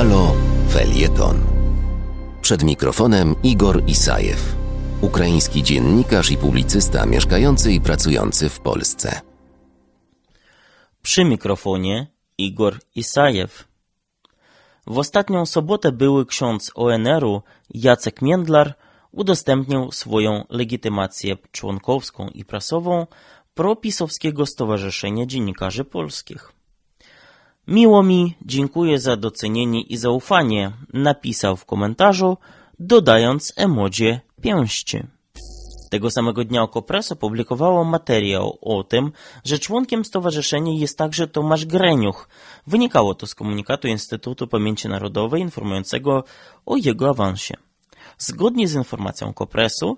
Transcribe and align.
Halo 0.00 0.34
Felieton. 0.68 1.36
Przed 2.42 2.62
mikrofonem 2.62 3.34
Igor 3.42 3.82
Isajew, 3.86 4.56
ukraiński 5.00 5.62
dziennikarz 5.62 6.30
i 6.30 6.36
publicysta 6.36 7.06
mieszkający 7.06 7.72
i 7.72 7.80
pracujący 7.80 8.48
w 8.48 8.60
Polsce. 8.60 9.20
Przy 11.02 11.24
mikrofonie 11.24 12.06
Igor 12.38 12.78
Isajew. 12.94 13.68
W 14.86 14.98
ostatnią 14.98 15.46
sobotę 15.46 15.92
były 15.92 16.26
ksiądz 16.26 16.70
ONR-u 16.74 17.42
Jacek 17.74 18.22
Międlar 18.22 18.74
udostępnił 19.12 19.92
swoją 19.92 20.44
legitymację 20.50 21.36
członkowską 21.52 22.28
i 22.28 22.44
prasową 22.44 23.06
Propisowskiego 23.54 24.46
Stowarzyszenia 24.46 25.26
Dziennikarzy 25.26 25.84
Polskich. 25.84 26.59
Miło 27.70 28.02
mi, 28.02 28.34
dziękuję 28.42 28.98
za 28.98 29.16
docenienie 29.16 29.82
i 29.82 29.96
zaufanie, 29.96 30.72
napisał 30.92 31.56
w 31.56 31.64
komentarzu, 31.64 32.36
dodając 32.78 33.52
emodzie 33.56 34.20
pięści. 34.42 35.02
Tego 35.90 36.10
samego 36.10 36.44
dnia 36.44 36.62
Okopres 36.62 37.12
opublikowało 37.12 37.84
materiał 37.84 38.58
o 38.62 38.84
tym, 38.84 39.12
że 39.44 39.58
członkiem 39.58 40.04
stowarzyszenia 40.04 40.72
jest 40.72 40.98
także 40.98 41.28
Tomasz 41.28 41.66
Greniuch. 41.66 42.28
Wynikało 42.66 43.14
to 43.14 43.26
z 43.26 43.34
komunikatu 43.34 43.88
Instytutu 43.88 44.46
Pamięci 44.46 44.88
Narodowej 44.88 45.42
informującego 45.42 46.24
o 46.66 46.76
jego 46.76 47.10
awansie. 47.10 47.54
Zgodnie 48.18 48.68
z 48.68 48.74
informacją 48.74 49.32
Kopresu, 49.32 49.96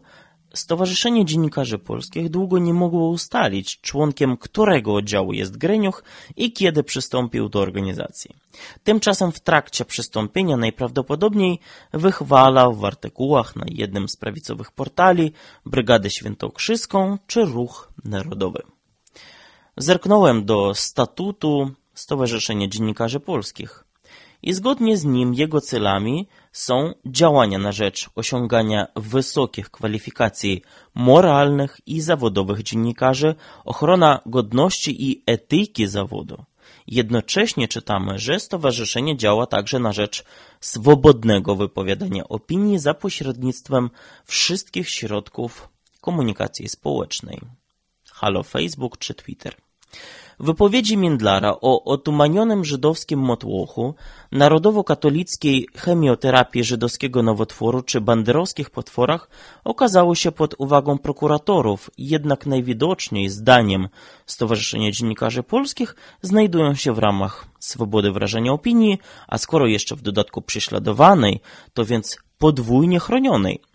Stowarzyszenie 0.54 1.24
Dziennikarzy 1.24 1.78
Polskich 1.78 2.28
długo 2.28 2.58
nie 2.58 2.74
mogło 2.74 3.08
ustalić, 3.08 3.80
członkiem 3.80 4.36
którego 4.36 4.94
oddziału 4.94 5.32
jest 5.32 5.56
Greniuch 5.56 6.04
i 6.36 6.52
kiedy 6.52 6.82
przystąpił 6.82 7.48
do 7.48 7.60
organizacji. 7.60 8.30
Tymczasem 8.84 9.32
w 9.32 9.40
trakcie 9.40 9.84
przystąpienia 9.84 10.56
najprawdopodobniej 10.56 11.58
wychwalał 11.92 12.74
w 12.74 12.84
artykułach 12.84 13.56
na 13.56 13.64
jednym 13.68 14.08
z 14.08 14.16
prawicowych 14.16 14.70
portali 14.70 15.32
Brygadę 15.66 16.10
Świętokrzyską 16.10 17.18
czy 17.26 17.44
Ruch 17.44 17.92
Narodowy. 18.04 18.62
Zerknąłem 19.76 20.44
do 20.44 20.74
statutu 20.74 21.70
Stowarzyszenia 21.94 22.68
Dziennikarzy 22.68 23.20
Polskich 23.20 23.84
i 24.42 24.52
zgodnie 24.52 24.96
z 24.96 25.04
nim 25.04 25.34
jego 25.34 25.60
celami 25.60 26.28
są 26.52 26.94
działania 27.06 27.58
na 27.58 27.72
rzecz 27.72 28.10
osiągania 28.14 28.86
wysokich 28.96 29.70
kwalifikacji 29.70 30.62
moralnych 30.94 31.80
i 31.86 32.00
zawodowych 32.00 32.62
dziennikarzy, 32.62 33.34
ochrona 33.64 34.20
godności 34.26 35.10
i 35.10 35.22
etyki 35.26 35.86
zawodu. 35.86 36.44
Jednocześnie 36.86 37.68
czytamy, 37.68 38.18
że 38.18 38.40
stowarzyszenie 38.40 39.16
działa 39.16 39.46
także 39.46 39.78
na 39.78 39.92
rzecz 39.92 40.24
swobodnego 40.60 41.56
wypowiadania 41.56 42.28
opinii 42.28 42.78
za 42.78 42.94
pośrednictwem 42.94 43.90
wszystkich 44.24 44.88
środków 44.88 45.68
komunikacji 46.00 46.68
społecznej. 46.68 47.40
Halo 48.10 48.42
Facebook 48.42 48.98
czy 48.98 49.14
Twitter. 49.14 49.54
Wypowiedzi 50.40 50.96
Mindlara 50.96 51.56
o 51.60 51.84
otumanionym 51.84 52.64
żydowskim 52.64 53.20
motłochu, 53.20 53.94
narodowo-katolickiej 54.32 55.66
chemioterapii 55.76 56.64
żydowskiego 56.64 57.22
nowotworu 57.22 57.82
czy 57.82 58.00
banderowskich 58.00 58.70
potworach 58.70 59.28
okazały 59.64 60.16
się 60.16 60.32
pod 60.32 60.54
uwagą 60.58 60.98
prokuratorów, 60.98 61.90
jednak 61.98 62.46
najwidoczniej, 62.46 63.28
zdaniem 63.28 63.88
Stowarzyszenia 64.26 64.90
Dziennikarzy 64.90 65.42
Polskich, 65.42 65.96
znajdują 66.22 66.74
się 66.74 66.92
w 66.92 66.98
ramach 66.98 67.46
swobody 67.58 68.12
wyrażania 68.12 68.52
opinii, 68.52 68.98
a 69.28 69.38
skoro 69.38 69.66
jeszcze 69.66 69.96
w 69.96 70.02
dodatku 70.02 70.42
prześladowanej, 70.42 71.40
to 71.74 71.84
więc 71.84 72.18
podwójnie 72.38 73.00
chronionej– 73.00 73.60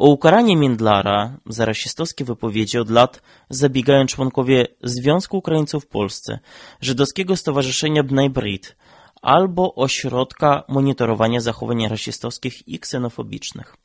o 0.00 0.08
ukaranie 0.08 0.56
Mindlara 0.56 1.36
za 1.46 1.64
rasistowskie 1.64 2.24
wypowiedzi 2.24 2.78
od 2.78 2.90
lat 2.90 3.22
zabiegają 3.50 4.06
członkowie 4.06 4.66
Związku 4.82 5.38
Ukraińców 5.38 5.84
w 5.84 5.88
Polsce, 5.88 6.38
Żydowskiego 6.80 7.36
Stowarzyszenia 7.36 8.02
Bnei 8.02 8.30
Brit 8.30 8.76
albo 9.22 9.74
Ośrodka 9.74 10.64
Monitorowania 10.68 11.40
Zachowań 11.40 11.88
Rasistowskich 11.88 12.68
i 12.68 12.78
Ksenofobicznych. 12.78 13.76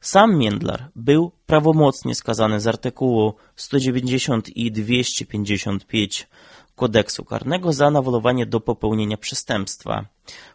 Sam 0.00 0.38
Międlar 0.38 0.90
był 0.96 1.32
prawomocnie 1.46 2.14
skazany 2.14 2.60
z 2.60 2.66
artykułu 2.66 3.34
190 3.56 4.56
i 4.56 4.72
255 4.72 6.28
kodeksu 6.76 7.24
karnego 7.24 7.72
za 7.72 7.90
nawoływanie 7.90 8.46
do 8.46 8.60
popełnienia 8.60 9.16
przestępstwa. 9.16 10.04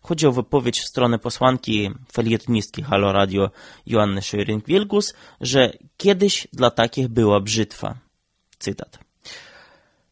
Chodzi 0.01 0.27
o 0.27 0.31
wypowiedź 0.31 0.81
strony 0.81 1.19
posłanki 1.19 1.91
felietonistki 2.13 2.83
Halo 2.83 3.11
Radio 3.11 3.51
Joanny 3.85 4.21
Scheuring-Wilgus, 4.21 5.13
że 5.41 5.73
kiedyś 5.97 6.47
dla 6.53 6.71
takich 6.71 7.07
była 7.07 7.39
brzytwa. 7.39 7.95
Cytat. 8.59 8.99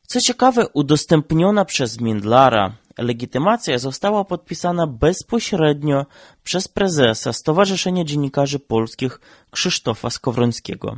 Co 0.08 0.22
ciekawe, 0.22 0.68
udostępniona 0.74 1.66
przez 1.66 2.02
Mindlara 2.02 2.74
Legitymacja 2.98 3.78
została 3.78 4.26
podpisana 4.26 4.88
bezpośrednio 4.88 6.06
przez 6.44 6.68
prezesa 6.68 7.34
Stowarzyszenia 7.34 8.04
Dziennikarzy 8.04 8.60
Polskich 8.60 9.20
Krzysztofa 9.52 10.10
Skowrońskiego. 10.10 10.98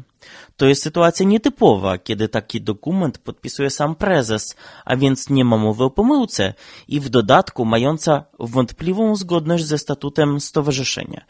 To 0.57 0.65
jest 0.65 0.83
sytuacja 0.83 1.25
nietypowa, 1.25 1.97
kiedy 1.97 2.29
taki 2.29 2.61
dokument 2.61 3.17
podpisuje 3.17 3.69
sam 3.69 3.95
prezes, 3.95 4.55
a 4.85 4.95
więc 4.95 5.29
nie 5.29 5.45
ma 5.45 5.57
mowy 5.57 5.83
o 5.83 5.89
pomyłce 5.89 6.53
i 6.87 6.99
w 6.99 7.09
dodatku 7.09 7.65
mająca 7.65 8.23
wątpliwą 8.39 9.15
zgodność 9.15 9.65
ze 9.65 9.77
statutem 9.77 10.41
stowarzyszenia, 10.41 11.25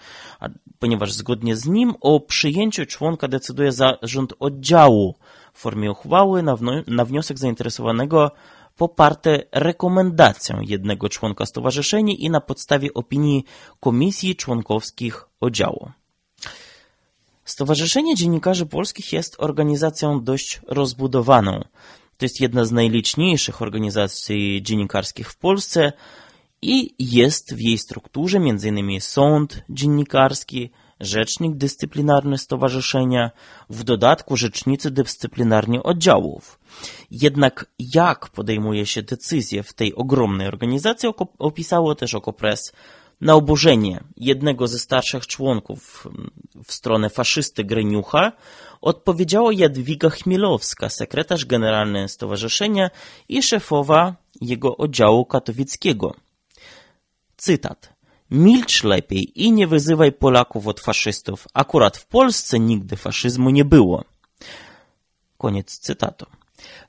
ponieważ 0.79 1.13
zgodnie 1.13 1.55
z 1.55 1.65
nim 1.65 1.93
o 2.01 2.19
przyjęciu 2.19 2.85
członka 2.85 3.27
decyduje 3.27 3.71
zarząd 3.71 4.33
oddziału 4.39 5.15
w 5.53 5.59
formie 5.59 5.91
uchwały 5.91 6.43
na, 6.87 7.05
wniosek 7.05 7.39
zainteresowanego 7.39 8.31
poparte 8.75 9.43
rekomendacją 9.51 10.61
jednego 10.61 11.09
członka 11.09 11.45
stowarzyszenia 11.45 12.13
i 12.17 12.29
na 12.29 12.41
podstawie 12.41 12.93
opinii 12.93 13.45
komisji 13.79 14.35
członkowskich 14.35 15.25
oddziału. 15.41 15.91
Stowarzyszenie 17.45 18.15
Dziennikarzy 18.15 18.65
Polskich 18.65 19.13
jest 19.13 19.35
organizacją 19.39 20.23
dość 20.23 20.61
rozbudowaną. 20.67 21.63
To 22.17 22.25
jest 22.25 22.41
jedna 22.41 22.65
z 22.65 22.71
najliczniejszych 22.71 23.61
organizacji 23.61 24.63
dziennikarskich 24.63 25.31
w 25.31 25.37
Polsce 25.37 25.93
i 26.61 26.95
jest 26.99 27.55
w 27.55 27.59
jej 27.59 27.77
strukturze 27.77 28.37
m.in. 28.37 29.01
sąd 29.01 29.63
dziennikarski, 29.69 30.71
rzecznik 30.99 31.55
dyscyplinarny 31.55 32.37
stowarzyszenia, 32.37 33.31
w 33.69 33.83
dodatku 33.83 34.37
rzecznicy 34.37 34.91
dyscyplinarni 34.91 35.83
oddziałów. 35.83 36.59
Jednak 37.11 37.65
jak 37.79 38.29
podejmuje 38.29 38.85
się 38.85 39.01
decyzje 39.01 39.63
w 39.63 39.73
tej 39.73 39.95
ogromnej 39.95 40.47
organizacji 40.47 41.09
opisało 41.39 41.95
też 41.95 42.15
Okopres 42.15 42.73
na 43.21 43.35
oburzenie 43.35 44.03
jednego 44.17 44.67
ze 44.67 44.79
starszych 44.79 45.27
członków 45.27 46.07
w 46.65 46.73
stronę 46.73 47.09
faszysty 47.09 47.63
Greniucha 47.63 48.31
odpowiedziała 48.81 49.53
Jadwiga 49.53 50.09
Chmielowska, 50.09 50.89
sekretarz 50.89 51.45
generalny 51.45 52.09
stowarzyszenia 52.09 52.89
i 53.29 53.43
szefowa 53.43 54.15
jego 54.41 54.77
oddziału 54.77 55.25
katowickiego. 55.25 56.15
Cytat. 57.37 57.94
Milcz 58.31 58.83
lepiej 58.83 59.43
i 59.43 59.51
nie 59.51 59.67
wyzywaj 59.67 60.11
Polaków 60.11 60.67
od 60.67 60.79
faszystów. 60.79 61.47
Akurat 61.53 61.97
w 61.97 62.05
Polsce 62.05 62.59
nigdy 62.59 62.95
faszyzmu 62.95 63.49
nie 63.49 63.65
było. 63.65 64.03
Koniec 65.37 65.79
cytatu. 65.79 66.25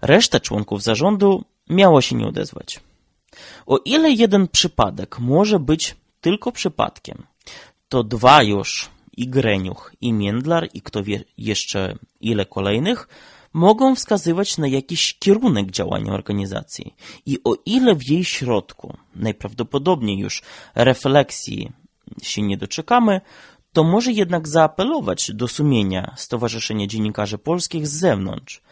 Reszta 0.02 0.40
członków 0.40 0.82
zarządu 0.82 1.44
miało 1.68 2.00
się 2.00 2.16
nie 2.16 2.26
odezwać. 2.26 2.80
O 3.66 3.78
ile 3.84 4.10
jeden 4.10 4.48
przypadek 4.48 5.18
może 5.18 5.58
być 5.58 5.96
tylko 6.20 6.52
przypadkiem, 6.52 7.26
to 7.88 8.04
dwa 8.04 8.42
już 8.42 8.90
i 9.16 9.28
Greniuch, 9.28 9.92
i 10.00 10.12
Międlar, 10.12 10.68
i 10.74 10.82
kto 10.82 11.02
wie 11.02 11.24
jeszcze 11.38 11.94
ile 12.20 12.46
kolejnych, 12.46 13.08
mogą 13.56 13.94
wskazywać 13.94 14.58
na 14.58 14.68
jakiś 14.68 15.18
kierunek 15.18 15.70
działania 15.70 16.12
organizacji. 16.12 16.94
I 17.26 17.38
o 17.44 17.54
ile 17.66 17.94
w 17.94 18.08
jej 18.08 18.24
środku 18.24 18.96
najprawdopodobniej 19.14 20.18
już 20.18 20.42
refleksji 20.74 21.72
się 22.22 22.42
nie 22.42 22.56
doczekamy, 22.56 23.20
to 23.72 23.84
może 23.84 24.12
jednak 24.12 24.48
zaapelować 24.48 25.30
do 25.34 25.48
sumienia 25.48 26.14
Stowarzyszenia 26.16 26.86
Dziennikarzy 26.86 27.38
Polskich 27.38 27.86
z 27.88 27.92
zewnątrz. 27.92 28.62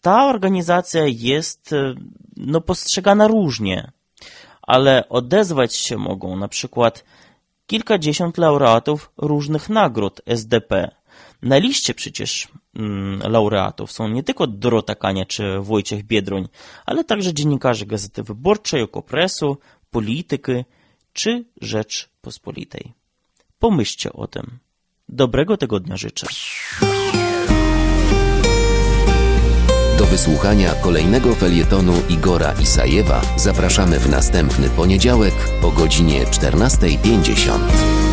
Ta 0.00 0.26
organizacja 0.26 1.02
jest 1.06 1.70
no, 2.36 2.60
postrzegana 2.60 3.28
różnie, 3.28 3.92
ale 4.62 5.08
odezwać 5.08 5.76
się 5.76 5.96
mogą 5.96 6.36
na 6.36 6.48
przykład 6.48 7.04
kilkadziesiąt 7.66 8.38
laureatów 8.38 9.10
różnych 9.16 9.68
nagród 9.68 10.20
SDP. 10.26 10.90
Na 11.46 11.58
liście 11.58 11.94
przecież 11.94 12.48
mm, 12.76 13.32
laureatów 13.32 13.92
są 13.92 14.08
nie 14.08 14.22
tylko 14.22 14.46
Dorota 14.46 14.94
Kania 14.94 15.24
czy 15.24 15.60
Wojciech 15.60 16.04
Biedroń, 16.04 16.48
ale 16.86 17.04
także 17.04 17.34
dziennikarze 17.34 17.86
Gazety 17.86 18.22
Wyborczej, 18.22 18.82
Okopresu, 18.82 19.58
polityky 19.90 20.64
czy 21.12 21.44
Rzecz 21.60 22.08
Pospolitej. 22.20 22.92
Pomyślcie 23.58 24.12
o 24.12 24.26
tym. 24.26 24.58
Dobrego 25.08 25.56
tygodnia 25.56 25.96
życzę. 25.96 26.26
Do 29.98 30.04
wysłuchania 30.06 30.74
kolejnego 30.74 31.34
felietonu 31.34 31.92
Igora 32.08 32.54
Isajewa 32.62 33.22
zapraszamy 33.36 33.98
w 33.98 34.10
następny 34.10 34.70
poniedziałek 34.70 35.34
o 35.62 35.70
godzinie 35.70 36.24
14.50. 36.24 38.05